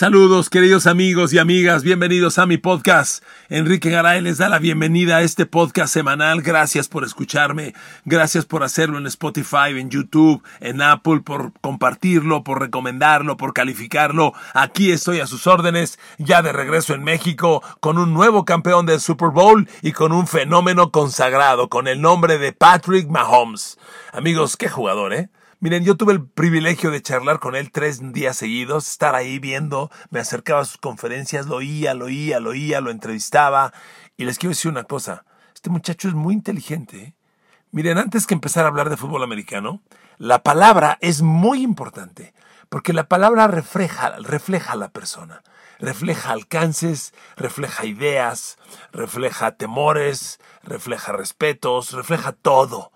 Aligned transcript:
Saludos 0.00 0.48
queridos 0.48 0.86
amigos 0.86 1.34
y 1.34 1.38
amigas, 1.38 1.82
bienvenidos 1.82 2.38
a 2.38 2.46
mi 2.46 2.56
podcast. 2.56 3.22
Enrique 3.50 3.90
Garay 3.90 4.22
les 4.22 4.38
da 4.38 4.48
la 4.48 4.58
bienvenida 4.58 5.18
a 5.18 5.20
este 5.20 5.44
podcast 5.44 5.92
semanal. 5.92 6.40
Gracias 6.40 6.88
por 6.88 7.04
escucharme, 7.04 7.74
gracias 8.06 8.46
por 8.46 8.62
hacerlo 8.62 8.96
en 8.96 9.06
Spotify, 9.06 9.78
en 9.78 9.90
YouTube, 9.90 10.42
en 10.60 10.80
Apple, 10.80 11.20
por 11.20 11.52
compartirlo, 11.60 12.44
por 12.44 12.60
recomendarlo, 12.60 13.36
por 13.36 13.52
calificarlo. 13.52 14.32
Aquí 14.54 14.90
estoy 14.90 15.20
a 15.20 15.26
sus 15.26 15.46
órdenes, 15.46 15.98
ya 16.16 16.40
de 16.40 16.52
regreso 16.52 16.94
en 16.94 17.04
México, 17.04 17.62
con 17.80 17.98
un 17.98 18.14
nuevo 18.14 18.46
campeón 18.46 18.86
del 18.86 19.00
Super 19.00 19.28
Bowl 19.28 19.68
y 19.82 19.92
con 19.92 20.12
un 20.12 20.26
fenómeno 20.26 20.92
consagrado, 20.92 21.68
con 21.68 21.88
el 21.88 22.00
nombre 22.00 22.38
de 22.38 22.54
Patrick 22.54 23.06
Mahomes. 23.10 23.76
Amigos, 24.14 24.56
qué 24.56 24.70
jugador, 24.70 25.12
¿eh? 25.12 25.28
Miren, 25.62 25.84
yo 25.84 25.94
tuve 25.94 26.14
el 26.14 26.26
privilegio 26.26 26.90
de 26.90 27.02
charlar 27.02 27.38
con 27.38 27.54
él 27.54 27.70
tres 27.70 28.14
días 28.14 28.38
seguidos, 28.38 28.88
estar 28.88 29.14
ahí 29.14 29.38
viendo, 29.38 29.90
me 30.08 30.18
acercaba 30.18 30.62
a 30.62 30.64
sus 30.64 30.78
conferencias, 30.78 31.44
lo 31.44 31.56
oía, 31.56 31.92
lo 31.92 32.06
oía, 32.06 32.40
lo 32.40 32.50
oía, 32.50 32.80
lo 32.80 32.90
entrevistaba. 32.90 33.74
Y 34.16 34.24
les 34.24 34.38
quiero 34.38 34.52
decir 34.52 34.70
una 34.70 34.84
cosa, 34.84 35.26
este 35.54 35.68
muchacho 35.68 36.08
es 36.08 36.14
muy 36.14 36.32
inteligente. 36.32 37.02
¿eh? 37.02 37.14
Miren, 37.72 37.98
antes 37.98 38.26
que 38.26 38.32
empezar 38.32 38.64
a 38.64 38.68
hablar 38.68 38.88
de 38.88 38.96
fútbol 38.96 39.22
americano, 39.22 39.82
la 40.16 40.42
palabra 40.42 40.96
es 41.02 41.20
muy 41.20 41.60
importante, 41.60 42.32
porque 42.70 42.94
la 42.94 43.06
palabra 43.06 43.46
refleja, 43.46 44.16
refleja 44.20 44.72
a 44.72 44.76
la 44.76 44.88
persona, 44.88 45.42
refleja 45.78 46.30
alcances, 46.30 47.12
refleja 47.36 47.84
ideas, 47.84 48.56
refleja 48.92 49.56
temores, 49.56 50.40
refleja 50.62 51.12
respetos, 51.12 51.92
refleja 51.92 52.32
todo. 52.32 52.92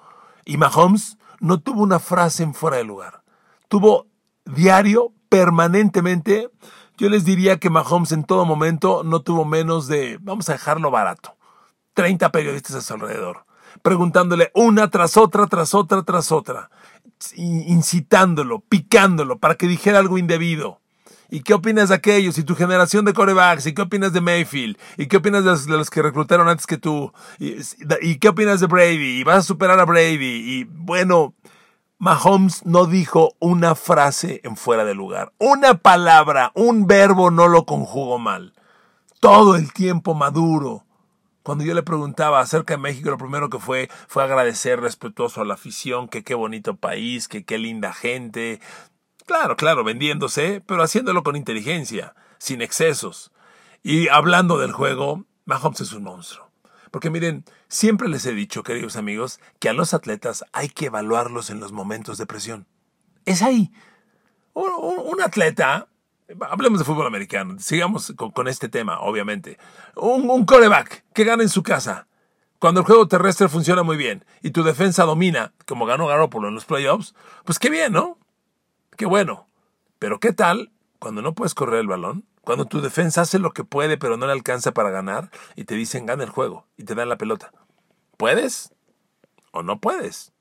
Y 0.47 0.57
Mahomes 0.57 1.19
no 1.41 1.61
tuvo 1.61 1.83
una 1.83 1.99
frase 1.99 2.43
en 2.43 2.55
fuera 2.55 2.77
de 2.77 2.85
lugar. 2.85 3.23
Tuvo 3.69 4.07
diario, 4.45 5.13
permanentemente. 5.29 6.51
Yo 6.97 7.09
les 7.09 7.25
diría 7.25 7.59
que 7.59 7.71
Mahomes 7.71 8.13
en 8.13 8.25
todo 8.25 8.45
momento 8.45 9.03
no 9.03 9.23
tuvo 9.23 9.45
menos 9.45 9.89
de, 9.89 10.19
vamos 10.21 10.49
a 10.49 10.53
dejarlo 10.53 10.91
barato, 10.91 11.37
30 11.95 12.31
periodistas 12.31 12.77
a 12.77 12.81
su 12.81 12.95
alrededor, 12.95 13.47
preguntándole 13.83 14.53
una 14.55 14.91
tras 14.91 15.17
otra, 15.17 15.49
tras 15.49 15.75
otra, 15.75 16.03
tras 16.03 16.31
otra, 16.31 16.71
incitándolo, 17.35 18.61
picándolo 18.61 19.39
para 19.41 19.57
que 19.57 19.67
dijera 19.67 19.99
algo 19.99 20.19
indebido. 20.19 20.81
¿Y 21.31 21.41
qué 21.41 21.55
opinas 21.55 21.89
de 21.89 21.97
aquellos? 21.97 22.39
¿Y 22.39 22.45
tu 22.45 22.55
generación 22.55 23.05
de 23.05 23.13
corebacks? 23.13 23.67
¿Y 23.67 23.75
qué 23.75 23.83
opinas 23.83 24.13
de 24.13 24.21
Mayfield? 24.21 24.77
¿Y 24.97 25.07
qué 25.07 25.17
opinas 25.17 25.45
de 25.67 25.77
los, 25.77 25.91
que 25.91 26.03
reclutaron 26.03 26.49
antes 26.49 26.67
que 26.67 26.79
tú? 26.79 27.13
¿Y, 27.39 28.17
qué 28.17 28.29
opinas 28.29 28.61
de 28.61 28.67
Brady? 28.67 29.21
¿Y 29.21 29.25
vas 29.25 29.39
a 29.39 29.43
superar 29.43 29.79
a 29.81 29.85
Brady? 29.85 30.59
Y 30.61 30.65
bueno, 30.65 31.35
Mahomes 31.99 32.67
no 32.67 32.87
dijo 32.87 33.35
una 33.39 33.75
frase 33.75 34.41
en 34.45 34.57
fuera 34.57 34.85
de 34.85 34.95
lugar. 34.95 35.33
Una 35.39 35.75
palabra, 35.75 36.53
un 36.55 36.87
verbo 36.87 37.31
no 37.31 37.49
lo 37.49 37.65
conjugó 37.65 38.19
mal. 38.19 38.53
Todo 39.21 39.57
el 39.57 39.73
tiempo 39.73 40.15
maduro. 40.15 40.85
Cuando 41.43 41.65
yo 41.65 41.75
le 41.75 41.83
preguntaba 41.83 42.41
acerca 42.41 42.75
de 42.75 42.79
México, 42.79 43.11
lo 43.11 43.19
primero 43.19 43.51
que 43.51 43.59
fue 43.59 43.91
fue 44.09 44.23
agradecer 44.23 44.81
respetuoso 44.81 45.43
a 45.43 45.45
la 45.45 45.55
afición, 45.55 46.09
que 46.09 46.25
qué 46.25 46.35
bonito 46.35 46.77
país, 46.77 47.29
que 47.29 47.45
qué 47.45 47.59
linda 47.59 47.93
gente, 47.93 48.61
Claro, 49.27 49.57
claro, 49.57 49.85
vendiéndose, 49.85 50.63
pero 50.67 50.83
haciéndolo 50.83 51.23
con 51.23 51.37
inteligencia, 51.37 52.15
sin 52.39 52.61
excesos. 52.61 53.33
Y 53.83 54.09
hablando 54.09 54.59
del 54.59 54.73
juego, 54.73 55.25
Mahomes 55.47 55.81
es 55.81 55.93
un 55.93 56.05
monstruo. 56.05 56.51
Porque 56.91 57.11
miren, 57.11 57.45
siempre 57.69 58.09
les 58.09 58.27
he 58.27 58.33
dicho, 58.33 58.63
queridos 58.63 58.97
amigos, 58.97 59.41
que 59.59 59.69
a 59.69 59.73
los 59.73 59.95
atletas 59.95 60.45
hay 60.53 60.69
que 60.69 60.87
evaluarlos 60.87 61.51
en 61.51 61.59
los 61.59 61.73
momentos 61.73 62.19
de 62.19 62.27
presión. 62.27 62.67
Es 63.25 63.43
ahí. 63.43 63.73
Un, 64.53 65.21
atleta, 65.23 65.89
hablemos 66.41 66.79
de 66.79 66.85
fútbol 66.85 67.07
americano, 67.07 67.57
sigamos 67.59 68.13
con, 68.17 68.47
este 68.47 68.69
tema, 68.69 69.01
obviamente. 69.01 69.59
Un, 69.97 70.29
un 70.31 70.45
coreback 70.45 71.05
que 71.13 71.25
gana 71.25 71.43
en 71.43 71.49
su 71.49 71.63
casa. 71.63 72.07
Cuando 72.59 72.81
el 72.81 72.87
juego 72.87 73.09
terrestre 73.09 73.49
funciona 73.49 73.83
muy 73.83 73.97
bien 73.97 74.25
y 74.43 74.51
tu 74.51 74.63
defensa 74.63 75.05
domina, 75.05 75.53
como 75.67 75.87
ganó 75.87 76.07
Garoppolo 76.07 76.49
en 76.49 76.55
los 76.55 76.65
playoffs, 76.65 77.15
pues 77.45 77.59
qué 77.59 77.71
bien, 77.71 77.93
¿no? 77.93 78.19
Qué 78.97 79.07
bueno. 79.07 79.49
Pero 79.99 80.21
¿qué 80.21 80.33
tal 80.33 80.73
cuando 80.99 81.23
no 81.23 81.35
puedes 81.35 81.55
correr 81.55 81.81
el 81.81 81.89
balón? 81.89 82.25
Cuando 82.43 82.67
tu 82.67 82.81
defensa 82.81 83.23
hace 83.23 83.39
lo 83.39 83.53
que 83.53 83.65
puede 83.65 83.97
pero 83.97 84.17
no 84.17 84.27
le 84.27 84.33
alcanza 84.33 84.73
para 84.73 84.91
ganar 84.91 85.31
y 85.57 85.65
te 85.65 85.75
dicen 85.75 86.07
gana 86.07 86.25
el 86.25 86.31
juego 86.31 86.67
y 86.77 86.85
te 86.85 86.95
dan 86.95 87.09
la 87.09 87.17
pelota. 87.17 87.53
¿Puedes 88.17 88.73
o 89.51 89.63
no 89.63 89.81
puedes? 89.81 90.33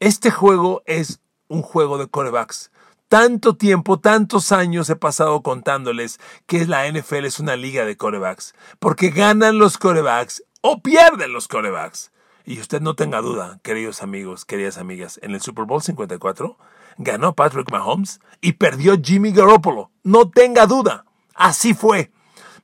Este 0.00 0.30
juego 0.30 0.82
es 0.86 1.20
un 1.48 1.62
juego 1.62 1.98
de 1.98 2.08
corebacks. 2.08 2.70
Tanto 3.08 3.56
tiempo, 3.56 4.00
tantos 4.00 4.50
años 4.50 4.88
he 4.90 4.96
pasado 4.96 5.42
contándoles 5.42 6.18
que 6.46 6.66
la 6.66 6.88
NFL 6.90 7.26
es 7.26 7.38
una 7.38 7.56
liga 7.56 7.84
de 7.84 7.96
corebacks. 7.96 8.54
Porque 8.78 9.10
ganan 9.10 9.58
los 9.58 9.78
corebacks 9.78 10.42
o 10.62 10.82
pierden 10.82 11.32
los 11.32 11.48
corebacks. 11.48 12.10
Y 12.44 12.60
usted 12.60 12.80
no 12.80 12.94
tenga 12.94 13.20
duda, 13.20 13.60
queridos 13.62 14.02
amigos, 14.02 14.44
queridas 14.44 14.78
amigas, 14.78 15.18
en 15.22 15.30
el 15.32 15.40
Super 15.40 15.64
Bowl 15.64 15.82
54 15.82 16.58
ganó 16.98 17.34
Patrick 17.34 17.70
Mahomes 17.70 18.20
y 18.40 18.52
perdió 18.52 18.96
Jimmy 19.02 19.32
Garoppolo. 19.32 19.90
No 20.02 20.30
tenga 20.30 20.66
duda, 20.66 21.04
así 21.34 21.74
fue. 21.74 22.12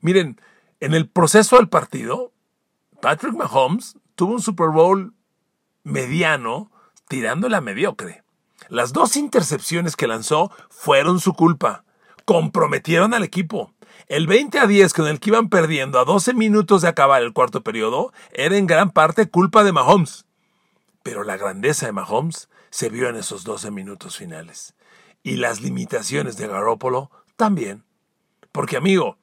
Miren, 0.01 0.39
en 0.79 0.93
el 0.93 1.09
proceso 1.09 1.57
del 1.57 1.69
partido, 1.69 2.31
Patrick 3.01 3.33
Mahomes 3.33 3.97
tuvo 4.15 4.33
un 4.33 4.41
Super 4.41 4.69
Bowl 4.69 5.13
mediano 5.83 6.71
tirando 7.07 7.49
la 7.49 7.61
mediocre. 7.61 8.23
Las 8.69 8.93
dos 8.93 9.17
intercepciones 9.17 9.95
que 9.95 10.07
lanzó 10.07 10.51
fueron 10.69 11.19
su 11.19 11.33
culpa. 11.33 11.83
Comprometieron 12.25 13.13
al 13.13 13.23
equipo. 13.23 13.73
El 14.07 14.27
20 14.27 14.59
a 14.59 14.67
10 14.67 14.93
con 14.93 15.07
el 15.07 15.19
que 15.19 15.29
iban 15.29 15.49
perdiendo 15.49 15.99
a 15.99 16.05
12 16.05 16.33
minutos 16.33 16.81
de 16.81 16.87
acabar 16.87 17.21
el 17.21 17.33
cuarto 17.33 17.61
periodo 17.61 18.13
era 18.31 18.57
en 18.57 18.67
gran 18.67 18.91
parte 18.91 19.29
culpa 19.29 19.63
de 19.63 19.71
Mahomes. 19.71 20.25
Pero 21.03 21.23
la 21.23 21.37
grandeza 21.37 21.85
de 21.85 21.91
Mahomes 21.91 22.49
se 22.71 22.89
vio 22.89 23.09
en 23.09 23.17
esos 23.17 23.43
12 23.43 23.69
minutos 23.69 24.17
finales. 24.17 24.73
Y 25.21 25.35
las 25.35 25.61
limitaciones 25.61 26.37
de 26.37 26.47
Garópolo 26.47 27.11
también. 27.35 27.85
Porque 28.51 28.77
amigo, 28.77 29.17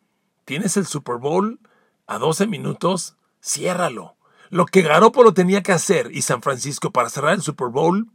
tienes 0.44 0.76
el 0.76 0.86
Super 0.86 1.16
Bowl 1.16 1.58
a 2.06 2.18
12 2.18 2.46
minutos, 2.46 3.16
ciérralo. 3.42 4.16
Lo 4.50 4.66
que 4.66 4.82
Garópolo 4.82 5.34
tenía 5.34 5.62
que 5.62 5.72
hacer 5.72 6.10
y 6.12 6.22
San 6.22 6.42
Francisco 6.42 6.92
para 6.92 7.10
cerrar 7.10 7.34
el 7.34 7.42
Super 7.42 7.68
Bowl 7.68 8.08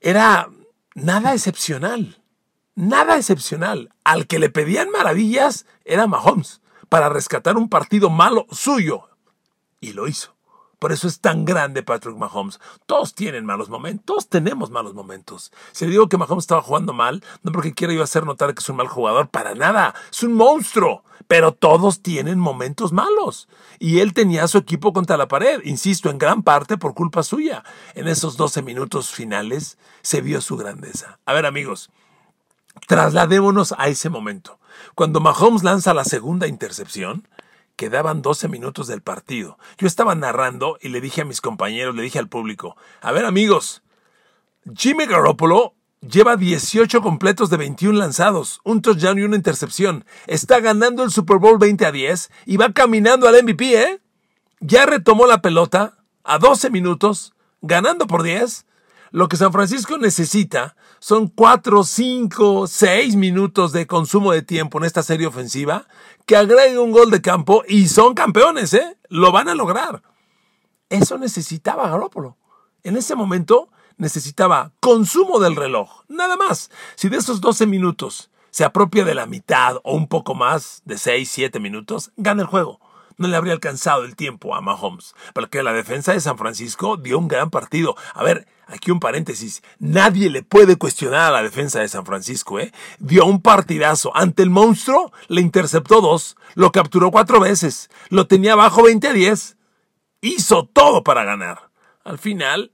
era 0.00 0.50
nada 0.94 1.32
excepcional. 1.32 2.20
Nada 2.74 3.16
excepcional. 3.16 3.94
Al 4.04 4.26
que 4.26 4.38
le 4.38 4.50
pedían 4.50 4.90
maravillas 4.90 5.66
era 5.84 6.06
Mahomes 6.06 6.60
para 6.88 7.08
rescatar 7.08 7.56
un 7.56 7.68
partido 7.68 8.10
malo 8.10 8.46
suyo. 8.50 9.08
Y 9.80 9.92
lo 9.92 10.08
hizo. 10.08 10.31
Por 10.82 10.90
eso 10.90 11.06
es 11.06 11.20
tan 11.20 11.44
grande 11.44 11.84
Patrick 11.84 12.16
Mahomes. 12.16 12.58
Todos 12.86 13.14
tienen 13.14 13.46
malos 13.46 13.68
momentos, 13.68 14.04
todos 14.04 14.28
tenemos 14.28 14.72
malos 14.72 14.94
momentos. 14.94 15.52
Si 15.70 15.84
le 15.84 15.92
digo 15.92 16.08
que 16.08 16.16
Mahomes 16.16 16.42
estaba 16.42 16.60
jugando 16.60 16.92
mal, 16.92 17.22
no 17.44 17.52
porque 17.52 17.72
quiera 17.72 17.94
yo 17.94 18.02
hacer 18.02 18.26
notar 18.26 18.52
que 18.52 18.58
es 18.58 18.68
un 18.68 18.74
mal 18.74 18.88
jugador, 18.88 19.28
para 19.28 19.54
nada, 19.54 19.94
es 20.10 20.24
un 20.24 20.32
monstruo. 20.32 21.04
Pero 21.28 21.52
todos 21.52 22.02
tienen 22.02 22.40
momentos 22.40 22.90
malos. 22.90 23.48
Y 23.78 24.00
él 24.00 24.12
tenía 24.12 24.42
a 24.42 24.48
su 24.48 24.58
equipo 24.58 24.92
contra 24.92 25.16
la 25.16 25.28
pared, 25.28 25.60
insisto, 25.62 26.10
en 26.10 26.18
gran 26.18 26.42
parte 26.42 26.76
por 26.76 26.94
culpa 26.94 27.22
suya. 27.22 27.62
En 27.94 28.08
esos 28.08 28.36
12 28.36 28.62
minutos 28.62 29.10
finales 29.10 29.78
se 30.00 30.20
vio 30.20 30.40
su 30.40 30.56
grandeza. 30.56 31.20
A 31.26 31.32
ver 31.32 31.46
amigos, 31.46 31.90
trasladémonos 32.88 33.72
a 33.78 33.86
ese 33.86 34.10
momento. 34.10 34.58
Cuando 34.96 35.20
Mahomes 35.20 35.62
lanza 35.62 35.94
la 35.94 36.02
segunda 36.02 36.48
intercepción, 36.48 37.28
Quedaban 37.76 38.22
12 38.22 38.48
minutos 38.48 38.86
del 38.86 39.02
partido. 39.02 39.58
Yo 39.78 39.86
estaba 39.86 40.14
narrando 40.14 40.78
y 40.80 40.88
le 40.88 41.00
dije 41.00 41.22
a 41.22 41.24
mis 41.24 41.40
compañeros, 41.40 41.94
le 41.94 42.02
dije 42.02 42.18
al 42.18 42.28
público, 42.28 42.76
a 43.00 43.12
ver 43.12 43.24
amigos, 43.24 43.82
Jimmy 44.76 45.06
Garoppolo 45.06 45.74
Lleva 46.02 46.36
18 46.36 47.00
completos 47.00 47.48
de 47.48 47.56
21 47.56 47.96
lanzados, 47.96 48.60
un 48.64 48.82
touchdown 48.82 49.20
y 49.20 49.22
una 49.22 49.36
intercepción. 49.36 50.04
Está 50.26 50.58
ganando 50.58 51.04
el 51.04 51.12
Super 51.12 51.36
Bowl 51.36 51.58
20 51.58 51.86
a 51.86 51.92
10 51.92 52.28
y 52.46 52.56
va 52.56 52.72
caminando 52.72 53.28
al 53.28 53.40
MVP, 53.40 53.80
¿eh? 53.80 54.00
Ya 54.58 54.84
retomó 54.84 55.26
la 55.26 55.42
pelota 55.42 55.98
a 56.24 56.38
12 56.38 56.70
minutos, 56.70 57.34
ganando 57.60 58.08
por 58.08 58.24
10. 58.24 58.66
Lo 59.12 59.28
que 59.28 59.36
San 59.36 59.52
Francisco 59.52 59.96
necesita 59.96 60.74
son 61.02 61.26
4, 61.26 61.82
5, 61.82 62.68
6 62.68 63.16
minutos 63.16 63.72
de 63.72 63.88
consumo 63.88 64.30
de 64.30 64.42
tiempo 64.42 64.78
en 64.78 64.84
esta 64.84 65.02
serie 65.02 65.26
ofensiva, 65.26 65.88
que 66.26 66.36
agregue 66.36 66.78
un 66.78 66.92
gol 66.92 67.10
de 67.10 67.20
campo 67.20 67.64
y 67.66 67.88
son 67.88 68.14
campeones, 68.14 68.72
¿eh? 68.72 68.96
Lo 69.08 69.32
van 69.32 69.48
a 69.48 69.56
lograr. 69.56 70.04
Eso 70.90 71.18
necesitaba 71.18 71.88
Garoppolo. 71.88 72.36
En 72.84 72.96
ese 72.96 73.16
momento 73.16 73.68
necesitaba 73.96 74.70
consumo 74.78 75.40
del 75.40 75.56
reloj, 75.56 76.04
nada 76.06 76.36
más. 76.36 76.70
Si 76.94 77.08
de 77.08 77.16
esos 77.16 77.40
12 77.40 77.66
minutos 77.66 78.30
se 78.50 78.62
apropia 78.62 79.04
de 79.04 79.16
la 79.16 79.26
mitad 79.26 79.78
o 79.82 79.96
un 79.96 80.06
poco 80.06 80.36
más, 80.36 80.82
de 80.84 80.98
6, 80.98 81.28
7 81.28 81.58
minutos, 81.58 82.12
gana 82.16 82.42
el 82.42 82.48
juego. 82.48 82.78
No 83.16 83.28
le 83.28 83.36
habría 83.36 83.52
alcanzado 83.52 84.04
el 84.04 84.16
tiempo 84.16 84.54
a 84.54 84.60
Mahomes, 84.60 85.14
porque 85.34 85.62
la 85.62 85.72
defensa 85.72 86.12
de 86.12 86.20
San 86.20 86.38
Francisco 86.38 86.96
dio 86.96 87.18
un 87.18 87.28
gran 87.28 87.50
partido. 87.50 87.96
A 88.14 88.22
ver, 88.22 88.46
aquí 88.66 88.90
un 88.90 89.00
paréntesis, 89.00 89.62
nadie 89.78 90.30
le 90.30 90.42
puede 90.42 90.76
cuestionar 90.76 91.20
a 91.28 91.30
la 91.30 91.42
defensa 91.42 91.80
de 91.80 91.88
San 91.88 92.06
Francisco, 92.06 92.58
¿eh? 92.58 92.72
Dio 92.98 93.26
un 93.26 93.42
partidazo. 93.42 94.16
Ante 94.16 94.42
el 94.42 94.50
monstruo 94.50 95.12
le 95.28 95.40
interceptó 95.40 96.00
dos, 96.00 96.36
lo 96.54 96.72
capturó 96.72 97.10
cuatro 97.10 97.40
veces, 97.40 97.90
lo 98.08 98.26
tenía 98.26 98.54
bajo 98.54 98.82
20 98.82 99.08
a 99.08 99.12
10. 99.12 99.56
Hizo 100.22 100.68
todo 100.72 101.02
para 101.02 101.24
ganar. 101.24 101.70
Al 102.04 102.18
final, 102.18 102.72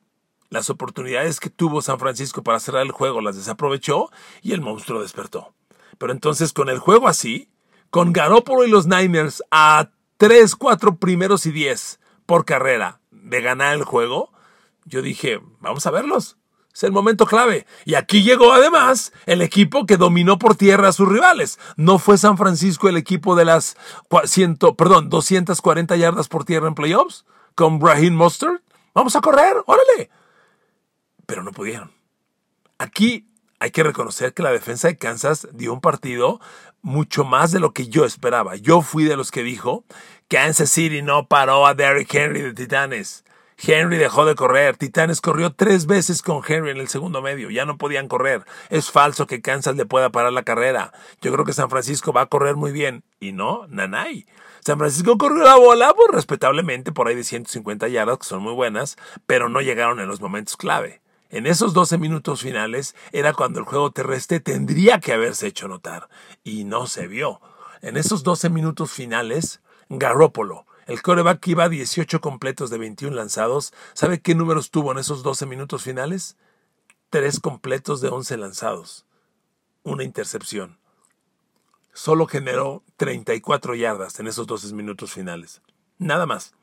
las 0.50 0.70
oportunidades 0.70 1.40
que 1.40 1.50
tuvo 1.50 1.82
San 1.82 1.98
Francisco 1.98 2.42
para 2.42 2.60
cerrar 2.60 2.82
el 2.82 2.92
juego 2.92 3.20
las 3.20 3.36
desaprovechó 3.36 4.10
y 4.42 4.52
el 4.52 4.60
monstruo 4.60 5.02
despertó. 5.02 5.54
Pero 5.98 6.12
entonces 6.12 6.52
con 6.52 6.68
el 6.68 6.78
juego 6.78 7.08
así, 7.08 7.50
con 7.90 8.12
Garoppolo 8.12 8.64
y 8.64 8.70
los 8.70 8.86
Niners 8.86 9.42
a 9.50 9.90
3, 10.18 10.54
4 10.54 10.96
primeros 10.96 11.46
y 11.46 11.52
10 11.52 12.00
por 12.26 12.44
carrera 12.44 13.00
de 13.10 13.40
ganar 13.40 13.74
el 13.74 13.84
juego, 13.84 14.30
yo 14.84 15.02
dije, 15.02 15.40
vamos 15.60 15.86
a 15.86 15.90
verlos. 15.90 16.36
Es 16.72 16.84
el 16.84 16.92
momento 16.92 17.26
clave. 17.26 17.66
Y 17.84 17.94
aquí 17.94 18.22
llegó 18.22 18.52
además 18.52 19.12
el 19.26 19.42
equipo 19.42 19.86
que 19.86 19.96
dominó 19.96 20.38
por 20.38 20.54
tierra 20.54 20.88
a 20.88 20.92
sus 20.92 21.08
rivales. 21.08 21.58
No 21.76 21.98
fue 21.98 22.18
San 22.18 22.36
Francisco 22.36 22.88
el 22.88 22.96
equipo 22.96 23.34
de 23.34 23.46
las 23.46 23.76
100, 24.24 24.58
perdón, 24.76 25.08
240 25.08 25.96
yardas 25.96 26.28
por 26.28 26.44
tierra 26.44 26.68
en 26.68 26.74
playoffs 26.74 27.24
con 27.54 27.78
Brahim 27.80 28.14
Mustard. 28.14 28.60
Vamos 28.94 29.16
a 29.16 29.20
correr, 29.20 29.56
órale 29.66 30.10
pero 31.28 31.42
no 31.42 31.52
pudieron. 31.52 31.92
Aquí 32.78 33.27
hay 33.60 33.70
que 33.70 33.82
reconocer 33.82 34.34
que 34.34 34.42
la 34.42 34.52
defensa 34.52 34.88
de 34.88 34.96
Kansas 34.96 35.48
dio 35.52 35.72
un 35.72 35.80
partido 35.80 36.40
mucho 36.82 37.24
más 37.24 37.50
de 37.50 37.60
lo 37.60 37.72
que 37.72 37.88
yo 37.88 38.04
esperaba. 38.04 38.56
Yo 38.56 38.82
fui 38.82 39.04
de 39.04 39.16
los 39.16 39.30
que 39.30 39.42
dijo, 39.42 39.84
Kansas 40.28 40.70
City 40.70 41.02
no 41.02 41.26
paró 41.26 41.66
a 41.66 41.74
Derrick 41.74 42.14
Henry 42.14 42.42
de 42.42 42.54
Titanes. 42.54 43.24
Henry 43.60 43.96
dejó 43.96 44.24
de 44.24 44.36
correr. 44.36 44.76
Titanes 44.76 45.20
corrió 45.20 45.52
tres 45.52 45.86
veces 45.86 46.22
con 46.22 46.42
Henry 46.46 46.70
en 46.70 46.76
el 46.76 46.88
segundo 46.88 47.20
medio. 47.22 47.50
Ya 47.50 47.64
no 47.64 47.76
podían 47.76 48.06
correr. 48.06 48.44
Es 48.70 48.90
falso 48.90 49.26
que 49.26 49.42
Kansas 49.42 49.74
le 49.74 49.84
pueda 49.84 50.10
parar 50.10 50.32
la 50.32 50.44
carrera. 50.44 50.92
Yo 51.20 51.32
creo 51.32 51.44
que 51.44 51.52
San 51.52 51.68
Francisco 51.68 52.12
va 52.12 52.22
a 52.22 52.26
correr 52.26 52.54
muy 52.54 52.70
bien. 52.70 53.02
Y 53.18 53.32
no, 53.32 53.66
Nanay. 53.68 54.26
San 54.60 54.78
Francisco 54.78 55.18
corrió 55.18 55.44
la 55.44 55.56
bola, 55.56 55.92
pues 55.94 56.08
respetablemente, 56.12 56.92
por 56.92 57.08
ahí 57.08 57.14
de 57.14 57.24
150 57.24 57.88
yardas, 57.88 58.18
que 58.18 58.24
son 58.26 58.42
muy 58.42 58.52
buenas, 58.52 58.96
pero 59.26 59.48
no 59.48 59.60
llegaron 59.60 59.98
en 59.98 60.08
los 60.08 60.20
momentos 60.20 60.56
clave. 60.56 61.00
En 61.30 61.46
esos 61.46 61.74
12 61.74 61.98
minutos 61.98 62.40
finales 62.40 62.94
era 63.12 63.34
cuando 63.34 63.58
el 63.58 63.66
juego 63.66 63.90
terrestre 63.90 64.40
tendría 64.40 64.98
que 64.98 65.12
haberse 65.12 65.46
hecho 65.46 65.68
notar, 65.68 66.08
y 66.42 66.64
no 66.64 66.86
se 66.86 67.06
vio. 67.06 67.40
En 67.82 67.96
esos 67.98 68.22
12 68.22 68.48
minutos 68.48 68.90
finales, 68.90 69.60
Garópolo, 69.90 70.66
el 70.86 71.02
coreback 71.02 71.46
iba 71.48 71.64
a 71.64 71.68
18 71.68 72.22
completos 72.22 72.70
de 72.70 72.78
21 72.78 73.14
lanzados, 73.14 73.74
¿sabe 73.92 74.20
qué 74.22 74.34
números 74.34 74.70
tuvo 74.70 74.92
en 74.92 74.98
esos 74.98 75.22
12 75.22 75.44
minutos 75.44 75.82
finales? 75.82 76.38
Tres 77.10 77.40
completos 77.40 78.00
de 78.00 78.08
11 78.08 78.38
lanzados. 78.38 79.04
Una 79.82 80.04
intercepción. 80.04 80.78
Solo 81.92 82.26
generó 82.26 82.82
34 82.96 83.74
yardas 83.74 84.18
en 84.18 84.28
esos 84.28 84.46
12 84.46 84.74
minutos 84.74 85.12
finales. 85.12 85.60
Nada 85.98 86.24
más. 86.24 86.54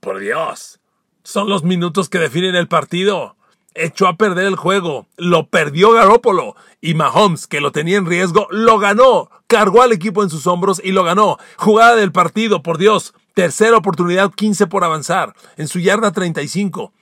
Por 0.00 0.18
Dios. 0.18 0.80
Son 1.26 1.48
los 1.48 1.64
minutos 1.64 2.08
que 2.08 2.20
definen 2.20 2.54
el 2.54 2.68
partido 2.68 3.34
echó 3.74 4.06
a 4.06 4.16
perder 4.16 4.46
el 4.46 4.54
juego, 4.54 5.06
lo 5.16 5.48
perdió 5.48 5.90
Garópolo 5.90 6.54
y 6.80 6.94
Mahomes, 6.94 7.48
que 7.48 7.60
lo 7.60 7.72
tenía 7.72 7.98
en 7.98 8.06
riesgo, 8.06 8.46
lo 8.50 8.78
ganó, 8.78 9.28
cargó 9.48 9.82
al 9.82 9.92
equipo 9.92 10.22
en 10.22 10.30
sus 10.30 10.46
hombros 10.46 10.80
y 10.82 10.92
lo 10.92 11.04
ganó. 11.04 11.36
Jugada 11.56 11.96
del 11.96 12.12
partido, 12.12 12.62
por 12.62 12.78
Dios, 12.78 13.12
tercera 13.34 13.76
oportunidad, 13.76 14.32
15 14.32 14.68
por 14.68 14.84
avanzar, 14.84 15.34
en 15.56 15.66
su 15.68 15.78
yarda 15.80 16.12
35. 16.12 16.92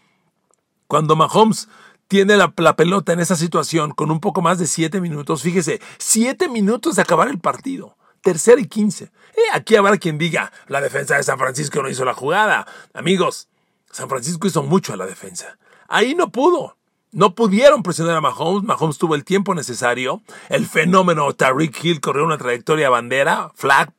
Cuando 0.87 1.17
Mahomes 1.17 1.69
tiene 2.09 2.37
la, 2.37 2.49
pelota 2.49 3.13
en 3.13 3.21
esa 3.21 3.37
situación 3.37 3.91
con 3.93 4.11
un 4.11 4.21
poco 4.21 4.43
más 4.43 4.59
de 4.59 4.67
7 4.67 5.01
minutos, 5.03 5.43
fíjese, 5.43 5.83
7 5.99 6.49
minutos 6.49 6.97
de 6.97 7.03
acabar 7.03 7.29
el 7.29 7.39
partido. 7.39 7.97
Tercera 8.23 8.59
y 8.59 8.67
15. 8.67 9.05
Eh, 9.05 9.11
aquí 9.53 9.77
habrá 9.77 9.99
quien 9.99 10.17
diga, 10.17 10.51
la 10.67 10.81
defensa 10.81 11.17
de 11.17 11.23
San 11.23 11.39
Francisco 11.39 11.83
no 11.83 11.91
hizo 11.91 12.07
la 12.07 12.15
jugada. 12.15 12.67
Amigos, 12.95 13.49
San 13.95 14.09
Francisco 14.09 14.49
hizo 14.49 14.65
mucho 14.65 14.93
a 14.93 14.97
la 14.97 15.07
defensa. 15.07 15.57
Ahí 15.87 16.17
no 16.17 16.33
pudo. 16.33 16.77
No 17.13 17.37
pudieron 17.37 17.85
presionar 17.85 18.17
a 18.17 18.21
Mahomes. 18.21 18.65
Mahomes 18.65 18.99
tuvo 18.99 19.15
el 19.15 19.25
tiempo 19.25 19.55
necesario. 19.55 20.21
El 20.49 20.67
fenómeno 20.67 21.33
Tariq 21.33 21.85
Hill 21.85 22.01
corrió 22.01 22.25
una 22.25 22.37
trayectoria 22.37 22.91
bandera, 22.91 23.53
flag, 23.55 23.93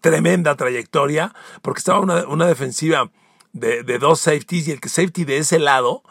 tremenda 0.00 0.56
trayectoria, 0.56 1.32
porque 1.62 1.78
estaba 1.78 2.00
una, 2.00 2.26
una 2.26 2.46
defensiva 2.48 3.08
de, 3.52 3.84
de, 3.84 3.98
dos 4.00 4.18
safeties 4.18 4.66
y 4.66 4.72
el 4.72 4.80
safety 4.80 5.24
de 5.24 5.38
ese 5.38 5.60
lado 5.60 6.02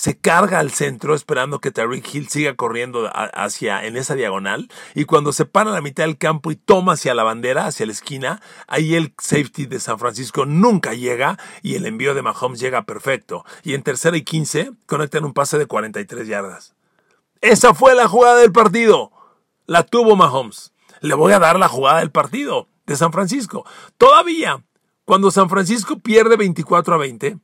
se 0.00 0.16
carga 0.16 0.60
al 0.60 0.70
centro 0.70 1.14
esperando 1.14 1.60
que 1.60 1.72
Tariq 1.72 2.14
Hill 2.14 2.30
siga 2.30 2.56
corriendo 2.56 3.10
hacia 3.12 3.84
en 3.84 3.98
esa 3.98 4.14
diagonal 4.14 4.70
y 4.94 5.04
cuando 5.04 5.30
se 5.34 5.44
para 5.44 5.72
a 5.72 5.74
la 5.74 5.82
mitad 5.82 6.04
del 6.04 6.16
campo 6.16 6.50
y 6.50 6.56
toma 6.56 6.94
hacia 6.94 7.12
la 7.12 7.22
bandera, 7.22 7.66
hacia 7.66 7.84
la 7.84 7.92
esquina, 7.92 8.40
ahí 8.66 8.94
el 8.94 9.12
safety 9.20 9.66
de 9.66 9.78
San 9.78 9.98
Francisco 9.98 10.46
nunca 10.46 10.94
llega 10.94 11.36
y 11.60 11.74
el 11.74 11.84
envío 11.84 12.14
de 12.14 12.22
Mahomes 12.22 12.60
llega 12.60 12.86
perfecto. 12.86 13.44
Y 13.62 13.74
en 13.74 13.82
tercera 13.82 14.16
y 14.16 14.22
quince 14.22 14.72
conectan 14.86 15.26
un 15.26 15.34
pase 15.34 15.58
de 15.58 15.66
43 15.66 16.26
yardas. 16.26 16.74
Esa 17.42 17.74
fue 17.74 17.94
la 17.94 18.08
jugada 18.08 18.38
del 18.38 18.52
partido. 18.52 19.12
La 19.66 19.82
tuvo 19.82 20.16
Mahomes. 20.16 20.72
Le 21.02 21.12
voy 21.12 21.34
a 21.34 21.38
dar 21.38 21.58
la 21.58 21.68
jugada 21.68 21.98
del 21.98 22.10
partido 22.10 22.68
de 22.86 22.96
San 22.96 23.12
Francisco. 23.12 23.66
Todavía, 23.98 24.64
cuando 25.04 25.30
San 25.30 25.50
Francisco 25.50 25.98
pierde 25.98 26.38
24 26.38 26.94
a 26.94 26.96
20, 26.96 27.36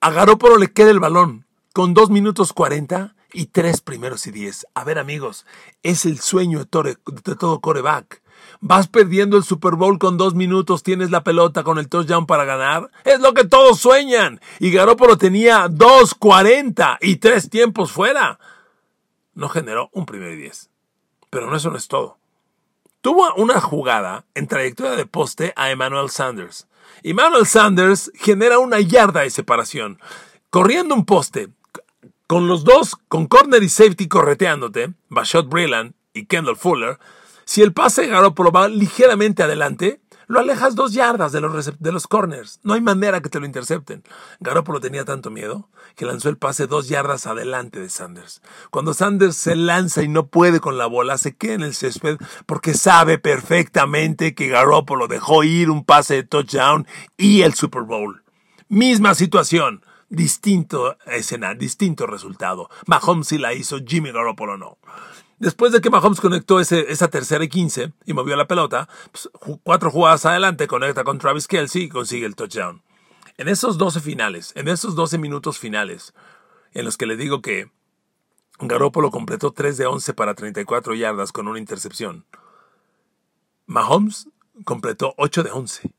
a 0.00 0.10
Garópolo 0.10 0.56
le 0.56 0.72
queda 0.72 0.90
el 0.90 1.00
balón 1.00 1.46
con 1.72 1.94
2 1.94 2.10
minutos 2.10 2.52
40 2.52 3.14
y 3.32 3.46
3 3.46 3.80
primeros 3.82 4.26
y 4.26 4.32
10. 4.32 4.66
A 4.74 4.84
ver 4.84 4.98
amigos, 4.98 5.46
es 5.82 6.04
el 6.06 6.20
sueño 6.20 6.60
de, 6.60 6.96
todo 7.38 7.60
coreback. 7.60 8.22
Vas 8.60 8.88
perdiendo 8.88 9.36
el 9.36 9.44
Super 9.44 9.74
Bowl 9.74 9.98
con 9.98 10.16
2 10.16 10.34
minutos, 10.34 10.82
tienes 10.82 11.10
la 11.10 11.22
pelota 11.22 11.62
con 11.62 11.78
el 11.78 11.88
touchdown 11.88 12.26
para 12.26 12.44
ganar. 12.44 12.90
Es 13.04 13.20
lo 13.20 13.34
que 13.34 13.44
todos 13.44 13.78
sueñan. 13.78 14.40
Y 14.58 14.70
Garópolo 14.70 15.18
tenía 15.18 15.68
2.40 15.68 16.98
y 17.00 17.16
3 17.16 17.50
tiempos 17.50 17.92
fuera. 17.92 18.38
No 19.34 19.48
generó 19.48 19.90
un 19.92 20.06
primer 20.06 20.32
y 20.32 20.36
10. 20.36 20.70
Pero 21.28 21.54
eso 21.54 21.70
no 21.70 21.76
es 21.76 21.88
todo. 21.88 22.18
Tuvo 23.02 23.32
una 23.34 23.60
jugada 23.60 24.24
en 24.34 24.46
trayectoria 24.46 24.96
de 24.96 25.06
poste 25.06 25.52
a 25.56 25.70
Emmanuel 25.70 26.10
Sanders. 26.10 26.66
Emmanuel 27.02 27.46
Sanders 27.46 28.10
genera 28.14 28.58
una 28.58 28.80
yarda 28.80 29.20
de 29.20 29.30
separación. 29.30 29.98
Corriendo 30.50 30.94
un 30.94 31.04
poste, 31.04 31.48
con 32.26 32.46
los 32.46 32.64
dos, 32.64 32.96
con 33.08 33.26
corner 33.26 33.62
y 33.62 33.68
safety 33.68 34.08
correteándote, 34.08 34.92
Bashot 35.08 35.48
Brilland 35.48 35.94
y 36.12 36.26
Kendall 36.26 36.56
Fuller, 36.56 36.98
si 37.44 37.62
el 37.62 37.72
pase 37.72 38.02
de 38.02 38.08
Garoppolo 38.08 38.52
va 38.52 38.68
ligeramente 38.68 39.42
adelante, 39.42 40.00
lo 40.30 40.38
alejas 40.38 40.76
dos 40.76 40.92
yardas 40.92 41.32
de 41.32 41.40
los, 41.40 41.72
de 41.76 41.90
los 41.90 42.06
corners. 42.06 42.60
No 42.62 42.74
hay 42.74 42.80
manera 42.80 43.20
que 43.20 43.28
te 43.28 43.40
lo 43.40 43.46
intercepten. 43.46 44.04
Garoppolo 44.38 44.78
tenía 44.78 45.04
tanto 45.04 45.28
miedo 45.28 45.68
que 45.96 46.04
lanzó 46.04 46.28
el 46.28 46.38
pase 46.38 46.68
dos 46.68 46.88
yardas 46.88 47.26
adelante 47.26 47.80
de 47.80 47.88
Sanders. 47.88 48.40
Cuando 48.70 48.94
Sanders 48.94 49.36
se 49.36 49.56
lanza 49.56 50.04
y 50.04 50.08
no 50.08 50.28
puede 50.28 50.60
con 50.60 50.78
la 50.78 50.86
bola, 50.86 51.18
se 51.18 51.34
queda 51.34 51.54
en 51.54 51.62
el 51.62 51.74
césped 51.74 52.16
porque 52.46 52.74
sabe 52.74 53.18
perfectamente 53.18 54.36
que 54.36 54.46
Garoppolo 54.46 55.08
dejó 55.08 55.42
ir 55.42 55.68
un 55.68 55.84
pase 55.84 56.14
de 56.14 56.22
touchdown 56.22 56.86
y 57.16 57.42
el 57.42 57.54
Super 57.54 57.82
Bowl. 57.82 58.22
Misma 58.68 59.16
situación 59.16 59.84
distinto 60.10 60.98
escena, 61.06 61.54
distinto 61.54 62.06
resultado. 62.06 62.68
Mahomes 62.86 63.28
sí 63.28 63.38
la 63.38 63.54
hizo, 63.54 63.78
Jimmy 63.84 64.12
Garoppolo 64.12 64.58
no. 64.58 64.76
Después 65.38 65.72
de 65.72 65.80
que 65.80 65.88
Mahomes 65.88 66.20
conectó 66.20 66.60
esa 66.60 67.08
tercera 67.08 67.42
y 67.42 67.48
quince 67.48 67.94
y 68.04 68.12
movió 68.12 68.36
la 68.36 68.46
pelota, 68.46 68.90
pues, 69.10 69.30
cuatro 69.62 69.90
jugadas 69.90 70.26
adelante 70.26 70.66
conecta 70.66 71.02
con 71.02 71.18
Travis 71.18 71.48
Kelsey 71.48 71.84
y 71.84 71.88
consigue 71.88 72.26
el 72.26 72.36
touchdown. 72.36 72.82
En 73.38 73.48
esos 73.48 73.78
12 73.78 74.00
finales, 74.00 74.52
en 74.54 74.68
esos 74.68 74.94
12 74.94 75.16
minutos 75.16 75.58
finales, 75.58 76.12
en 76.72 76.84
los 76.84 76.98
que 76.98 77.06
le 77.06 77.16
digo 77.16 77.40
que 77.40 77.70
Garoppolo 78.58 79.10
completó 79.10 79.52
3 79.52 79.78
de 79.78 79.86
11 79.86 80.12
para 80.12 80.34
34 80.34 80.94
yardas 80.94 81.32
con 81.32 81.48
una 81.48 81.58
intercepción. 81.58 82.26
Mahomes 83.64 84.28
completó 84.64 85.14
8 85.16 85.42
de 85.42 85.50
11 85.52 85.94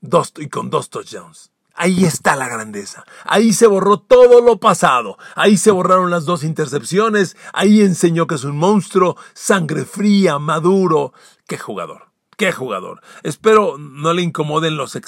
dos, 0.00 0.32
y 0.38 0.48
con 0.48 0.70
dos 0.70 0.90
touchdowns. 0.90 1.50
Ahí 1.78 2.04
está 2.04 2.34
la 2.34 2.48
grandeza. 2.48 3.04
Ahí 3.24 3.52
se 3.52 3.68
borró 3.68 4.00
todo 4.00 4.40
lo 4.40 4.58
pasado. 4.58 5.16
Ahí 5.36 5.56
se 5.56 5.70
borraron 5.70 6.10
las 6.10 6.24
dos 6.24 6.42
intercepciones. 6.42 7.36
Ahí 7.52 7.82
enseñó 7.82 8.26
que 8.26 8.34
es 8.34 8.42
un 8.42 8.56
monstruo, 8.56 9.16
sangre 9.32 9.84
fría, 9.84 10.40
maduro. 10.40 11.12
Qué 11.46 11.56
jugador. 11.56 12.08
Qué 12.36 12.50
jugador. 12.50 13.00
Espero 13.22 13.78
no 13.78 14.12
le 14.12 14.22
incomoden 14.22 14.76
los, 14.76 14.98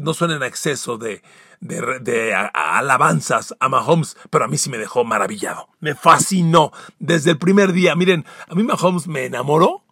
no 0.00 0.14
suenen 0.14 0.42
a 0.42 0.46
exceso 0.46 0.96
de, 0.96 1.22
de, 1.60 2.34
alabanzas 2.34 3.54
a 3.60 3.68
Mahomes, 3.68 4.16
pero 4.30 4.46
a 4.46 4.48
mí 4.48 4.56
sí 4.56 4.70
me 4.70 4.78
dejó 4.78 5.04
maravillado. 5.04 5.68
Me 5.80 5.94
fascinó 5.94 6.72
desde 6.98 7.32
el 7.32 7.38
primer 7.38 7.72
día. 7.72 7.94
Miren, 7.94 8.24
a 8.48 8.54
mí 8.54 8.62
Mahomes 8.62 9.06
me 9.06 9.26
enamoró 9.26 9.84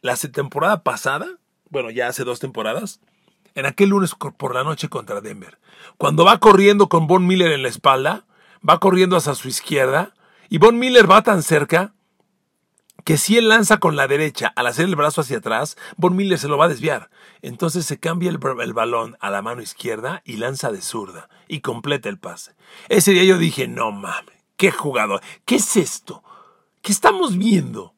la 0.00 0.16
temporada 0.16 0.82
pasada, 0.82 1.26
bueno, 1.68 1.90
ya 1.90 2.08
hace 2.08 2.24
dos 2.24 2.40
temporadas, 2.40 3.00
en 3.54 3.66
aquel 3.66 3.90
lunes 3.90 4.14
por 4.14 4.54
la 4.54 4.64
noche 4.64 4.88
contra 4.88 5.20
Denver. 5.20 5.58
Cuando 5.98 6.24
va 6.24 6.38
corriendo 6.38 6.88
con 6.88 7.06
Von 7.06 7.26
Miller 7.26 7.52
en 7.52 7.62
la 7.62 7.68
espalda, 7.68 8.24
va 8.66 8.78
corriendo 8.80 9.16
hacia 9.16 9.34
su 9.34 9.48
izquierda, 9.48 10.14
y 10.48 10.58
Von 10.58 10.78
Miller 10.78 11.10
va 11.10 11.22
tan 11.22 11.42
cerca 11.42 11.94
que 13.04 13.16
si 13.16 13.38
él 13.38 13.48
lanza 13.48 13.78
con 13.78 13.96
la 13.96 14.06
derecha 14.08 14.52
al 14.56 14.66
hacer 14.66 14.84
el 14.84 14.96
brazo 14.96 15.20
hacia 15.20 15.38
atrás, 15.38 15.76
Von 15.96 16.16
Miller 16.16 16.38
se 16.38 16.48
lo 16.48 16.58
va 16.58 16.66
a 16.66 16.68
desviar. 16.68 17.10
Entonces 17.42 17.86
se 17.86 17.98
cambia 17.98 18.30
el, 18.30 18.38
el, 18.60 18.72
balón 18.72 19.16
a 19.20 19.30
la 19.30 19.42
mano 19.42 19.62
izquierda 19.62 20.22
y 20.24 20.36
lanza 20.36 20.70
de 20.70 20.82
zurda 20.82 21.28
y 21.48 21.60
completa 21.60 22.08
el 22.08 22.18
pase. 22.18 22.52
Ese 22.88 23.12
día 23.12 23.24
yo 23.24 23.38
dije, 23.38 23.68
no 23.68 23.92
mames, 23.92 24.34
qué 24.56 24.70
jugador, 24.70 25.22
¿qué 25.44 25.56
es 25.56 25.76
esto? 25.76 26.22
¿Qué 26.82 26.92
estamos 26.92 27.36
viendo? 27.36 27.94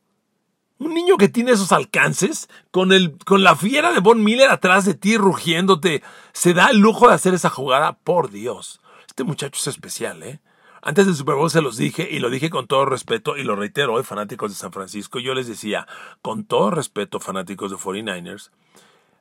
Un 0.82 0.94
niño 0.94 1.16
que 1.16 1.28
tiene 1.28 1.52
esos 1.52 1.70
alcances, 1.70 2.48
con, 2.72 2.92
el, 2.92 3.16
con 3.24 3.44
la 3.44 3.54
fiera 3.54 3.92
de 3.92 4.00
Von 4.00 4.24
Miller 4.24 4.50
atrás 4.50 4.84
de 4.84 4.94
ti 4.94 5.16
rugiéndote, 5.16 6.02
se 6.32 6.54
da 6.54 6.70
el 6.70 6.78
lujo 6.78 7.06
de 7.06 7.14
hacer 7.14 7.34
esa 7.34 7.50
jugada. 7.50 7.98
Por 7.98 8.32
Dios, 8.32 8.80
este 9.06 9.22
muchacho 9.22 9.60
es 9.60 9.68
especial, 9.68 10.24
¿eh? 10.24 10.40
Antes 10.82 11.06
del 11.06 11.14
Super 11.14 11.36
Bowl 11.36 11.48
se 11.48 11.62
los 11.62 11.76
dije 11.76 12.08
y 12.10 12.18
lo 12.18 12.30
dije 12.30 12.50
con 12.50 12.66
todo 12.66 12.84
respeto 12.84 13.36
y 13.36 13.44
lo 13.44 13.54
reitero 13.54 13.94
hoy, 13.94 14.02
fanáticos 14.02 14.50
de 14.50 14.56
San 14.56 14.72
Francisco. 14.72 15.20
Yo 15.20 15.34
les 15.34 15.46
decía, 15.46 15.86
con 16.20 16.42
todo 16.46 16.72
respeto, 16.72 17.20
fanáticos 17.20 17.70
de 17.70 17.76
49ers, 17.76 18.50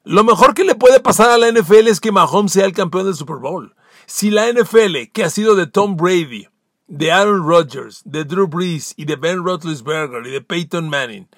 lo 0.03 0.23
mejor 0.23 0.55
que 0.55 0.63
le 0.63 0.73
puede 0.73 0.99
pasar 0.99 1.29
a 1.29 1.37
la 1.37 1.51
NFL 1.51 1.89
es 1.89 1.99
que 1.99 2.11
Mahomes 2.11 2.53
sea 2.53 2.65
el 2.65 2.73
campeón 2.73 3.05
del 3.05 3.13
Super 3.13 3.35
Bowl. 3.35 3.75
Si 4.07 4.31
la 4.31 4.51
NFL, 4.51 5.11
que 5.13 5.23
ha 5.23 5.29
sido 5.29 5.53
de 5.53 5.67
Tom 5.67 5.95
Brady, 5.95 6.47
de 6.87 7.11
Aaron 7.11 7.47
Rodgers, 7.47 8.01
de 8.03 8.25
Drew 8.25 8.47
Brees 8.47 8.95
y 8.97 9.05
de 9.05 9.15
Ben 9.15 9.45
Roethlisberger 9.45 10.25
y 10.25 10.31
de 10.31 10.41
Peyton 10.41 10.89
Manning, 10.89 11.29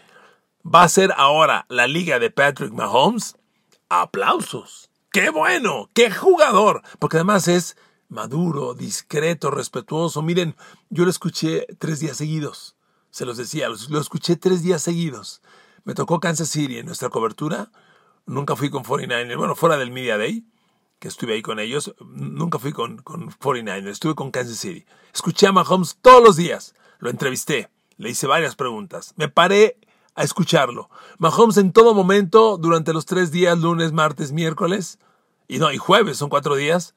va 0.64 0.84
a 0.84 0.90
ser 0.90 1.14
ahora 1.18 1.66
la 1.70 1.88
liga 1.88 2.20
de 2.20 2.30
Patrick 2.30 2.72
Mahomes, 2.72 3.38
aplausos. 3.90 4.90
¡Qué 5.12 5.30
bueno! 5.30 5.90
¡Qué 5.94 6.12
jugador! 6.12 6.82
Porque 7.00 7.18
además 7.18 7.48
es 7.48 7.78
maduro, 8.10 8.74
discreto, 8.74 9.52
respetuoso. 9.52 10.22
Miren, 10.22 10.56
yo 10.90 11.04
lo 11.04 11.10
escuché 11.10 11.68
tres 11.80 12.00
días 12.00 12.18
seguidos. 12.18 12.76
Se 13.12 13.26
los 13.26 13.38
decía, 13.38 13.68
lo 13.70 14.00
escuché 14.00 14.36
tres 14.36 14.64
días 14.64 14.82
seguidos. 14.82 15.42
Me 15.84 15.94
tocó 15.94 16.20
Kansas 16.20 16.50
City 16.50 16.80
en 16.80 16.86
nuestra 16.86 17.10
cobertura. 17.10 17.70
Nunca 18.26 18.56
fui 18.56 18.70
con 18.70 18.84
49ers. 18.84 19.38
Bueno, 19.38 19.56
fuera 19.56 19.78
del 19.78 19.92
Media 19.92 20.18
Day, 20.18 20.46
que 21.00 21.10
estuve 21.10 21.34
ahí 21.34 21.42
con 21.42 21.60
ellos. 21.60 21.94
Nunca 22.00 22.58
fui 22.58 22.72
con, 22.72 22.98
con 23.00 23.30
49ers. 23.30 23.90
Estuve 23.90 24.16
con 24.16 24.32
Kansas 24.32 24.58
City. 24.58 24.86
Escuché 25.14 25.46
a 25.46 25.52
Mahomes 25.52 25.98
todos 26.02 26.24
los 26.24 26.38
días. 26.38 26.74
Lo 27.00 27.10
entrevisté. 27.10 27.70
Le 27.98 28.10
hice 28.10 28.26
varias 28.26 28.56
preguntas. 28.56 29.14
Me 29.18 29.28
paré 29.28 29.78
a 30.16 30.24
escucharlo. 30.24 30.90
Mahomes 31.18 31.58
en 31.58 31.72
todo 31.72 31.94
momento, 31.94 32.58
durante 32.58 32.94
los 32.94 33.06
tres 33.06 33.32
días, 33.32 33.58
lunes, 33.58 33.92
martes, 33.92 34.32
miércoles, 34.32 35.00
y 35.48 35.58
no, 35.58 35.72
y 35.72 35.78
jueves, 35.78 36.18
son 36.18 36.30
cuatro 36.30 36.56
días. 36.56 36.96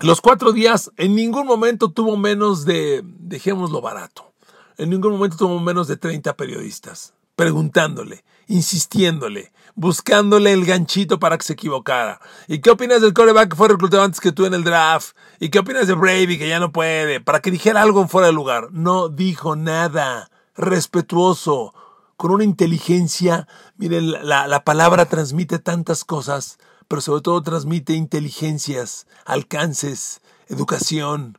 Los 0.00 0.20
cuatro 0.20 0.52
días 0.52 0.90
en 0.96 1.14
ningún 1.14 1.46
momento 1.46 1.90
tuvo 1.90 2.16
menos 2.16 2.64
de, 2.64 3.02
dejémoslo 3.04 3.80
barato, 3.80 4.32
en 4.76 4.90
ningún 4.90 5.12
momento 5.12 5.36
tuvo 5.36 5.58
menos 5.58 5.88
de 5.88 5.96
30 5.96 6.36
periodistas, 6.36 7.14
preguntándole, 7.34 8.22
insistiéndole, 8.46 9.52
buscándole 9.74 10.52
el 10.52 10.66
ganchito 10.66 11.18
para 11.18 11.38
que 11.38 11.44
se 11.44 11.54
equivocara. 11.54 12.20
¿Y 12.46 12.58
qué 12.58 12.70
opinas 12.70 13.00
del 13.00 13.14
coreback 13.14 13.50
que 13.50 13.56
fue 13.56 13.68
reclutado 13.68 14.02
antes 14.02 14.20
que 14.20 14.32
tú 14.32 14.44
en 14.44 14.52
el 14.52 14.64
draft? 14.64 15.16
¿Y 15.40 15.48
qué 15.48 15.60
opinas 15.60 15.86
de 15.86 15.94
Brady 15.94 16.36
que 16.36 16.48
ya 16.48 16.60
no 16.60 16.72
puede? 16.72 17.20
Para 17.20 17.40
que 17.40 17.50
dijera 17.50 17.80
algo 17.80 18.06
fuera 18.06 18.26
de 18.26 18.34
lugar. 18.34 18.68
No 18.72 19.08
dijo 19.08 19.56
nada 19.56 20.28
respetuoso, 20.56 21.74
con 22.16 22.30
una 22.30 22.44
inteligencia. 22.44 23.46
Miren, 23.76 24.10
la, 24.10 24.46
la, 24.46 24.64
palabra 24.64 25.06
transmite 25.06 25.58
tantas 25.58 26.04
cosas, 26.04 26.58
pero 26.88 27.00
sobre 27.00 27.22
todo 27.22 27.42
transmite 27.42 27.92
inteligencias, 27.92 29.06
alcances, 29.24 30.20
educación. 30.48 31.38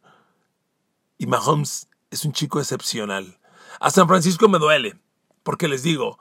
Y 1.17 1.27
Mahomes 1.27 1.88
es 2.12 2.25
un 2.25 2.33
chico 2.33 2.59
excepcional. 2.59 3.39
A 3.79 3.89
San 3.89 4.07
Francisco 4.07 4.47
me 4.50 4.59
duele, 4.59 5.00
porque 5.43 5.67
les 5.67 5.83
digo, 5.83 6.19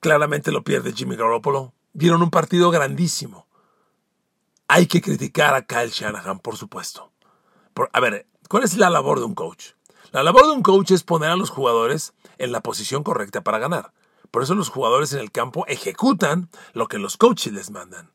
claramente 0.00 0.52
lo 0.52 0.64
pierde 0.64 0.92
Jimmy 0.92 1.16
Garoppolo. 1.16 1.74
Vieron 1.92 2.22
un 2.22 2.30
partido 2.30 2.70
grandísimo. 2.70 3.46
Hay 4.68 4.86
que 4.86 5.00
criticar 5.00 5.54
a 5.54 5.66
Kyle 5.66 5.90
Shanahan, 5.90 6.38
por 6.38 6.56
supuesto. 6.56 7.12
a 7.92 8.00
ver, 8.00 8.26
¿cuál 8.48 8.62
es 8.62 8.76
la 8.76 8.90
labor 8.90 9.18
de 9.18 9.24
un 9.24 9.34
coach? 9.34 9.72
La 10.12 10.22
labor 10.24 10.46
de 10.46 10.52
un 10.52 10.62
coach 10.62 10.90
es 10.90 11.04
poner 11.04 11.30
a 11.30 11.36
los 11.36 11.50
jugadores 11.50 12.14
en 12.38 12.52
la 12.52 12.62
posición 12.62 13.04
correcta 13.04 13.42
para 13.42 13.58
ganar. 13.58 13.92
Por 14.30 14.42
eso 14.42 14.54
los 14.54 14.68
jugadores 14.68 15.12
en 15.12 15.20
el 15.20 15.30
campo 15.30 15.64
ejecutan 15.66 16.48
lo 16.72 16.88
que 16.88 16.98
los 16.98 17.16
coaches 17.16 17.52
les 17.52 17.70
mandan. 17.70 18.10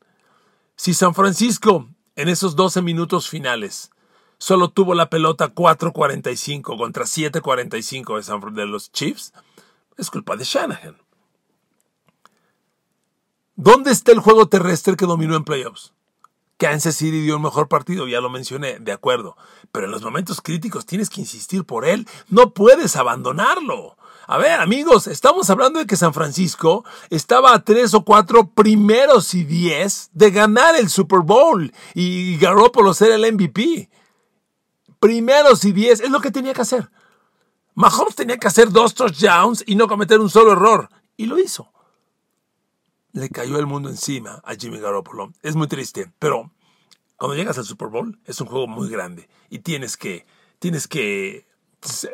Si 0.76 0.92
San 0.92 1.14
Francisco, 1.14 1.88
en 2.16 2.28
esos 2.28 2.54
12 2.54 2.82
minutos 2.82 3.28
finales, 3.28 3.90
solo 4.38 4.68
tuvo 4.68 4.94
la 4.94 5.08
pelota 5.08 5.54
4.45 5.54 6.76
contra 6.76 7.04
7.45 7.04 8.50
de, 8.52 8.60
de 8.60 8.66
los 8.66 8.92
Chiefs, 8.92 9.32
es 9.96 10.10
culpa 10.10 10.36
de 10.36 10.44
Shanahan. 10.44 10.98
¿Dónde 13.54 13.90
está 13.90 14.12
el 14.12 14.20
juego 14.20 14.48
terrestre 14.48 14.96
que 14.96 15.06
dominó 15.06 15.34
en 15.34 15.44
playoffs? 15.44 15.94
Kansas 16.58 16.96
City 16.96 17.20
dio 17.20 17.36
un 17.36 17.42
mejor 17.42 17.68
partido, 17.68 18.08
ya 18.08 18.20
lo 18.20 18.30
mencioné, 18.30 18.78
de 18.78 18.92
acuerdo. 18.92 19.36
Pero 19.72 19.86
en 19.86 19.92
los 19.92 20.02
momentos 20.02 20.40
críticos 20.40 20.86
tienes 20.86 21.10
que 21.10 21.20
insistir 21.20 21.64
por 21.64 21.84
él. 21.84 22.08
No 22.28 22.54
puedes 22.54 22.96
abandonarlo. 22.96 23.96
A 24.26 24.38
ver, 24.38 24.60
amigos, 24.60 25.06
estamos 25.06 25.50
hablando 25.50 25.78
de 25.78 25.86
que 25.86 25.96
San 25.96 26.14
Francisco 26.14 26.84
estaba 27.10 27.54
a 27.54 27.62
tres 27.62 27.94
o 27.94 28.04
cuatro 28.04 28.48
primeros 28.48 29.34
y 29.34 29.44
diez 29.44 30.10
de 30.14 30.30
ganar 30.30 30.74
el 30.74 30.88
Super 30.88 31.20
Bowl 31.20 31.72
y 31.94 32.36
Garoppolo 32.38 32.92
ser 32.94 33.12
el 33.12 33.32
MVP. 33.32 33.88
Primeros 34.98 35.64
y 35.64 35.72
diez 35.72 36.00
es 36.00 36.10
lo 36.10 36.20
que 36.20 36.30
tenía 36.30 36.54
que 36.54 36.62
hacer. 36.62 36.90
Mahomes 37.74 38.16
tenía 38.16 38.38
que 38.38 38.48
hacer 38.48 38.70
dos 38.70 38.94
touchdowns 38.94 39.62
y 39.66 39.76
no 39.76 39.86
cometer 39.86 40.18
un 40.18 40.30
solo 40.30 40.52
error. 40.52 40.88
Y 41.16 41.26
lo 41.26 41.38
hizo 41.38 41.70
le 43.16 43.30
cayó 43.30 43.58
el 43.58 43.66
mundo 43.66 43.88
encima 43.88 44.42
a 44.44 44.54
Jimmy 44.56 44.78
Garoppolo. 44.78 45.32
Es 45.42 45.56
muy 45.56 45.68
triste, 45.68 46.12
pero 46.18 46.50
cuando 47.16 47.34
llegas 47.34 47.56
al 47.56 47.64
Super 47.64 47.88
Bowl 47.88 48.18
es 48.26 48.42
un 48.42 48.46
juego 48.46 48.66
muy 48.66 48.90
grande 48.90 49.28
y 49.48 49.60
tienes 49.60 49.96
que, 49.96 50.26
tienes 50.58 50.86
que, 50.86 51.46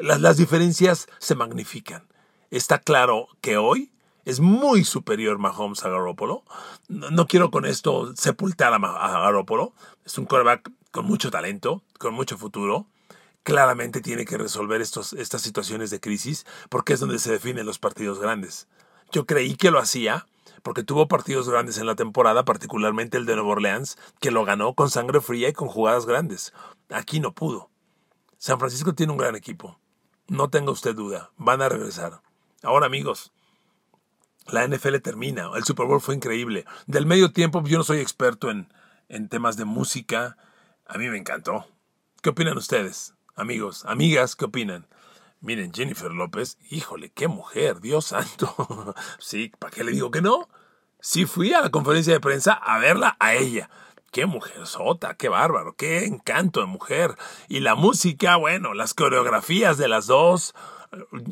las, 0.01 0.21
las 0.21 0.37
diferencias 0.37 1.09
se 1.19 1.35
magnifican. 1.35 2.07
Está 2.53 2.79
claro 2.79 3.27
que 3.41 3.57
hoy 3.57 3.91
es 4.25 4.39
muy 4.39 4.85
superior 4.85 5.39
Mahomes 5.39 5.85
a 5.85 5.89
Garoppolo. 5.89 6.45
No, 6.87 7.27
quiero 7.27 7.51
con 7.51 7.67
esto 7.67 8.15
sepultar 8.15 8.73
a, 8.73 8.77
a 8.77 9.21
Garoppolo. 9.23 9.75
Es 10.05 10.17
un 10.19 10.27
quarterback 10.27 10.71
con 10.93 11.05
mucho 11.05 11.33
talento, 11.33 11.83
con 11.99 12.15
mucho 12.15 12.39
futuro. 12.39 12.87
Claramente 13.43 14.03
tiene 14.03 14.25
que 14.25 14.39
resolver 14.39 14.81
estos, 14.81 15.15
estas 15.15 15.43
situaciones 15.43 15.91
de 15.91 15.99
crisis 15.99 16.47
porque 16.69 16.93
es 16.93 17.01
donde 17.01 17.19
se 17.19 17.33
definen 17.33 17.67
los 17.67 17.81
partidos 17.81 18.21
grandes. 18.21 18.69
Yo 19.11 19.27
creí 19.27 19.57
que 19.57 19.73
lo 19.73 19.81
hacía, 19.81 20.27
porque 20.63 20.85
tuvo 20.85 21.09
partidos 21.09 21.49
grandes 21.49 21.79
en 21.79 21.87
la 21.87 21.95
temporada, 21.95 22.45
particularmente 22.45 23.19
el 23.19 23.27
de 23.27 23.35
Nueva 23.35 23.51
Orleans, 23.51 23.99
que 24.21 24.31
lo 24.31 24.45
ganó 24.45 24.75
con 24.75 24.91
sangre 24.91 25.21
fría 25.21 25.49
y 25.49 25.53
con 25.53 25.69
jugadas 25.69 26.07
grandes. 26.07 26.53
Aquí 26.91 27.21
no 27.21 27.35
pudo. 27.35 27.71
San 28.39 28.59
Francisco 28.59 28.95
tiene 28.95 29.13
un 29.13 29.19
gran 29.19 29.37
equipo. 29.37 29.79
No 30.29 30.51
tenga 30.51 30.73
usted 30.73 30.95
duda, 30.95 31.31
van 31.37 31.63
a 31.63 31.69
regresar. 31.69 32.23
Ahora 32.63 32.87
amigos, 32.87 33.33
la 34.47 34.67
NFL 34.67 34.97
termina, 34.99 35.51
el 35.55 35.65
Super 35.65 35.87
Bowl 35.87 36.01
fue 36.01 36.15
increíble. 36.15 36.65
Del 36.87 37.07
medio 37.07 37.33
tiempo 37.33 37.63
yo 37.65 37.79
no 37.79 37.85
soy 37.85 37.99
experto 37.99 38.51
en, 38.51 38.73
en 39.09 39.29
temas 39.29 39.57
de 39.57 39.65
música, 39.65 40.37
a 40.87 40.99
mí 40.99 41.09
me 41.09 41.19
encantó. 41.19 41.67
¿Qué 42.23 42.31
opinan 42.31 42.57
ustedes? 42.57 43.15
Amigos, 43.35 43.85
amigas, 43.87 44.37
¿qué 44.37 44.45
opinan? 44.45 44.87
Miren, 45.43 45.75
Jennifer 45.75 46.13
López, 46.13 46.57
híjole, 46.71 47.11
qué 47.11 47.27
mujer, 47.27 47.81
Dios 47.81 48.07
santo. 48.07 48.95
sí, 49.19 49.51
¿para 49.59 49.73
qué 49.73 49.83
le 49.83 49.91
digo 49.91 50.13
que 50.13 50.23
no? 50.23 50.49
Sí 51.01 51.27
fui 51.27 51.53
a 51.53 51.61
la 51.61 51.71
conferencia 51.71 52.13
de 52.13 52.21
prensa 52.21 52.53
a 52.53 52.79
verla 52.79 53.17
a 53.19 53.35
ella. 53.35 53.69
qué 54.13 54.25
mujer 54.27 54.69
sota, 54.69 55.17
qué 55.17 55.29
bárbaro, 55.29 55.75
qué 55.75 56.05
encanto 56.05 56.61
de 56.61 56.67
mujer. 56.67 57.17
Y 57.49 57.59
la 57.59 57.75
música, 57.75 58.37
bueno, 58.37 58.73
las 58.73 58.95
coreografías 58.95 59.79
de 59.79 59.89
las 59.89 60.07
dos. 60.07 60.55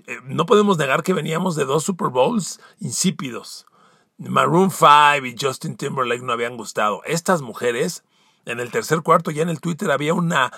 Eh, 0.08 0.18
no 0.24 0.44
podemos 0.44 0.76
negar 0.76 1.04
que 1.04 1.12
veníamos 1.12 1.54
de 1.54 1.64
dos 1.64 1.84
Super 1.84 2.08
Bowls 2.08 2.60
insípidos. 2.80 3.66
Maroon 4.18 4.72
5 4.72 5.24
y 5.24 5.36
Justin 5.40 5.76
Timberlake 5.76 6.24
no 6.24 6.32
habían 6.32 6.56
gustado. 6.56 7.02
Estas 7.04 7.42
mujeres, 7.42 8.02
en 8.44 8.58
el 8.58 8.72
tercer 8.72 9.02
cuarto, 9.02 9.30
ya 9.30 9.42
en 9.42 9.50
el 9.50 9.60
Twitter 9.60 9.92
había 9.92 10.14
una 10.14 10.52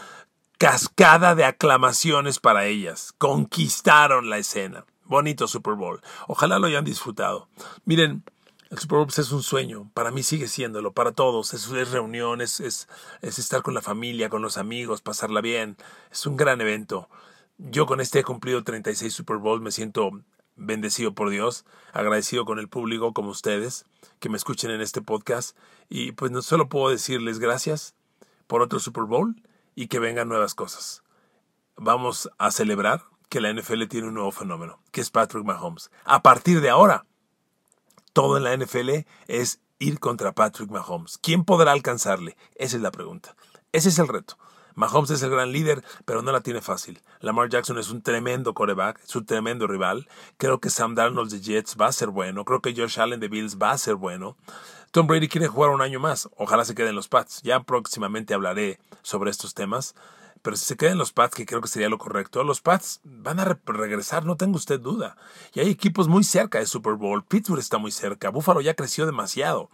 cascada 0.62 1.34
de 1.34 1.44
aclamaciones 1.44 2.38
para 2.38 2.66
ellas. 2.66 3.12
Conquistaron 3.18 4.30
la 4.30 4.38
escena. 4.38 4.84
Bonito 5.02 5.48
Super 5.48 5.74
Bowl. 5.74 6.00
Ojalá 6.28 6.60
lo 6.60 6.68
hayan 6.68 6.84
disfrutado. 6.84 7.48
Miren, 7.84 8.22
el 8.70 8.78
Super 8.78 8.98
Bowl 8.98 9.06
pues, 9.08 9.18
es 9.18 9.32
un 9.32 9.42
sueño, 9.42 9.90
para 9.92 10.12
mí 10.12 10.22
sigue 10.22 10.46
siéndolo, 10.46 10.92
para 10.92 11.10
todos, 11.10 11.52
es, 11.52 11.66
es 11.66 11.90
reunión, 11.90 12.40
es, 12.40 12.60
es, 12.60 12.86
estar 13.22 13.62
con 13.62 13.74
la 13.74 13.82
familia, 13.82 14.28
con 14.28 14.40
los 14.40 14.56
amigos, 14.56 15.02
pasarla 15.02 15.40
bien, 15.40 15.76
es 16.12 16.26
un 16.26 16.36
gran 16.36 16.60
evento. 16.60 17.08
Yo 17.58 17.84
con 17.84 18.00
este 18.00 18.20
he 18.20 18.22
cumplido 18.22 18.62
36 18.62 19.12
Super 19.12 19.38
Bowl, 19.38 19.60
me 19.60 19.72
siento 19.72 20.12
bendecido 20.54 21.12
por 21.12 21.30
Dios, 21.30 21.64
agradecido 21.92 22.44
con 22.44 22.60
el 22.60 22.68
público 22.68 23.12
como 23.12 23.30
ustedes 23.30 23.84
que 24.20 24.28
me 24.28 24.36
escuchen 24.36 24.70
en 24.70 24.80
este 24.80 25.02
podcast 25.02 25.56
y 25.88 26.12
pues 26.12 26.30
no 26.30 26.40
solo 26.40 26.68
puedo 26.68 26.90
decirles 26.90 27.40
gracias 27.40 27.96
por 28.46 28.62
otro 28.62 28.78
Super 28.78 29.06
Bowl 29.06 29.34
y 29.74 29.88
que 29.88 29.98
vengan 29.98 30.28
nuevas 30.28 30.54
cosas. 30.54 31.02
Vamos 31.76 32.30
a 32.38 32.50
celebrar 32.50 33.04
que 33.28 33.40
la 33.40 33.52
NFL 33.52 33.86
tiene 33.86 34.08
un 34.08 34.14
nuevo 34.14 34.30
fenómeno, 34.30 34.82
que 34.90 35.00
es 35.00 35.10
Patrick 35.10 35.44
Mahomes. 35.44 35.90
A 36.04 36.22
partir 36.22 36.60
de 36.60 36.70
ahora, 36.70 37.06
todo 38.12 38.36
en 38.36 38.44
la 38.44 38.56
NFL 38.56 39.06
es 39.26 39.60
ir 39.78 39.98
contra 39.98 40.32
Patrick 40.32 40.70
Mahomes. 40.70 41.18
¿Quién 41.18 41.44
podrá 41.44 41.72
alcanzarle? 41.72 42.36
Esa 42.54 42.76
es 42.76 42.82
la 42.82 42.90
pregunta. 42.90 43.34
Ese 43.72 43.88
es 43.88 43.98
el 43.98 44.08
reto. 44.08 44.36
Mahomes 44.74 45.10
es 45.10 45.22
el 45.22 45.30
gran 45.30 45.52
líder, 45.52 45.84
pero 46.04 46.22
no 46.22 46.32
la 46.32 46.40
tiene 46.40 46.60
fácil. 46.60 47.00
Lamar 47.20 47.48
Jackson 47.48 47.78
es 47.78 47.90
un 47.90 48.02
tremendo 48.02 48.54
coreback, 48.54 49.00
es 49.02 49.14
un 49.16 49.26
tremendo 49.26 49.66
rival. 49.66 50.08
Creo 50.36 50.60
que 50.60 50.70
Sam 50.70 50.94
Darnold 50.94 51.30
de 51.30 51.40
Jets 51.40 51.76
va 51.80 51.86
a 51.86 51.92
ser 51.92 52.08
bueno. 52.08 52.44
Creo 52.44 52.60
que 52.60 52.74
Josh 52.74 53.00
Allen 53.00 53.20
de 53.20 53.28
Bills 53.28 53.58
va 53.58 53.72
a 53.72 53.78
ser 53.78 53.94
bueno. 53.96 54.36
Tom 54.90 55.06
Brady 55.06 55.28
quiere 55.28 55.48
jugar 55.48 55.70
un 55.70 55.80
año 55.80 56.00
más. 56.00 56.28
Ojalá 56.36 56.64
se 56.64 56.74
quede 56.74 56.90
en 56.90 56.94
los 56.94 57.08
Pats. 57.08 57.40
Ya 57.42 57.60
próximamente 57.62 58.34
hablaré 58.34 58.78
sobre 59.02 59.30
estos 59.30 59.54
temas. 59.54 59.94
Pero 60.42 60.56
si 60.56 60.64
se 60.64 60.76
quedan 60.76 60.98
los 60.98 61.12
Pats, 61.12 61.34
que 61.34 61.46
creo 61.46 61.60
que 61.60 61.68
sería 61.68 61.88
lo 61.88 61.98
correcto, 61.98 62.42
los 62.42 62.60
Pats 62.60 63.00
van 63.04 63.38
a 63.40 63.58
regresar, 63.64 64.24
no 64.24 64.36
tengo 64.36 64.56
usted 64.56 64.80
duda. 64.80 65.16
Y 65.54 65.60
hay 65.60 65.70
equipos 65.70 66.08
muy 66.08 66.24
cerca 66.24 66.58
de 66.58 66.66
Super 66.66 66.94
Bowl. 66.94 67.24
Pittsburgh 67.24 67.60
está 67.60 67.78
muy 67.78 67.92
cerca. 67.92 68.30
Buffalo 68.30 68.60
ya 68.60 68.74
creció 68.74 69.06
demasiado. 69.06 69.70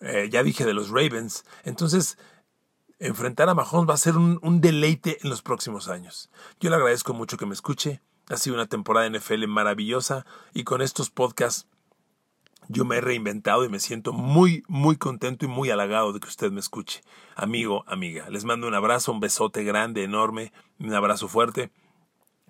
Eh, 0.00 0.28
ya 0.30 0.42
dije 0.42 0.64
de 0.64 0.72
los 0.72 0.88
Ravens. 0.88 1.44
Entonces, 1.64 2.16
enfrentar 3.00 3.48
a 3.48 3.54
Mahomes 3.54 3.88
va 3.88 3.94
a 3.94 3.98
ser 3.98 4.16
un, 4.16 4.38
un, 4.42 4.60
deleite 4.60 5.18
en 5.22 5.30
los 5.30 5.42
próximos 5.42 5.88
años. 5.88 6.30
Yo 6.60 6.70
le 6.70 6.76
agradezco 6.76 7.14
mucho 7.14 7.36
que 7.36 7.46
me 7.46 7.54
escuche. 7.54 8.00
Ha 8.28 8.36
sido 8.36 8.54
una 8.54 8.66
temporada 8.66 9.08
NFL 9.10 9.46
maravillosa 9.48 10.24
y 10.54 10.62
con 10.62 10.82
estos 10.82 11.10
podcasts 11.10 11.66
yo 12.68 12.84
me 12.84 12.98
he 12.98 13.00
reinventado 13.00 13.64
y 13.64 13.68
me 13.68 13.80
siento 13.80 14.12
muy, 14.12 14.62
muy 14.68 14.96
contento 14.96 15.44
y 15.44 15.48
muy 15.48 15.70
halagado 15.70 16.12
de 16.12 16.20
que 16.20 16.28
usted 16.28 16.52
me 16.52 16.60
escuche. 16.60 17.02
Amigo, 17.34 17.82
amiga, 17.88 18.30
les 18.30 18.44
mando 18.44 18.68
un 18.68 18.74
abrazo, 18.74 19.10
un 19.10 19.18
besote 19.18 19.64
grande, 19.64 20.04
enorme, 20.04 20.52
un 20.78 20.94
abrazo 20.94 21.26
fuerte. 21.26 21.72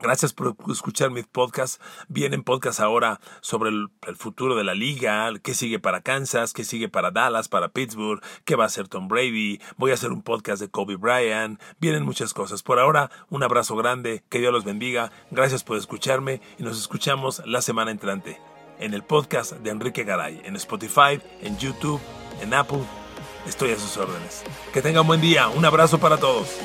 Gracias 0.00 0.32
por 0.32 0.56
escuchar 0.70 1.10
mis 1.10 1.26
podcasts. 1.26 1.78
Vienen 2.08 2.42
podcasts 2.42 2.80
ahora 2.80 3.20
sobre 3.40 3.70
el, 3.70 3.90
futuro 4.16 4.56
de 4.56 4.64
la 4.64 4.74
liga, 4.74 5.30
qué 5.42 5.54
sigue 5.54 5.78
para 5.78 6.00
Kansas, 6.00 6.54
qué 6.54 6.64
sigue 6.64 6.88
para 6.88 7.10
Dallas, 7.10 7.48
para 7.48 7.68
Pittsburgh, 7.68 8.22
qué 8.44 8.56
va 8.56 8.64
a 8.64 8.66
hacer 8.66 8.88
Tom 8.88 9.08
Brady. 9.08 9.60
Voy 9.76 9.90
a 9.90 9.94
hacer 9.94 10.10
un 10.10 10.22
podcast 10.22 10.60
de 10.60 10.70
Kobe 10.70 10.96
Bryant. 10.96 11.60
Vienen 11.80 12.04
muchas 12.04 12.32
cosas. 12.32 12.62
Por 12.62 12.78
ahora, 12.78 13.10
un 13.28 13.42
abrazo 13.42 13.76
grande, 13.76 14.22
que 14.30 14.38
Dios 14.38 14.52
los 14.52 14.64
bendiga. 14.64 15.12
Gracias 15.30 15.64
por 15.64 15.76
escucharme 15.76 16.40
y 16.58 16.62
nos 16.62 16.78
escuchamos 16.78 17.42
la 17.44 17.60
semana 17.60 17.90
entrante 17.90 18.38
en 18.78 18.94
el 18.94 19.02
podcast 19.02 19.52
de 19.52 19.70
Enrique 19.70 20.04
Garay, 20.04 20.40
en 20.44 20.56
Spotify, 20.56 21.20
en 21.42 21.58
YouTube, 21.58 22.00
en 22.40 22.54
Apple. 22.54 22.82
Estoy 23.46 23.72
a 23.72 23.78
sus 23.78 23.96
órdenes. 23.96 24.42
Que 24.72 24.82
tengan 24.82 25.06
buen 25.06 25.20
día. 25.20 25.48
Un 25.48 25.64
abrazo 25.64 25.98
para 25.98 26.16
todos. 26.16 26.58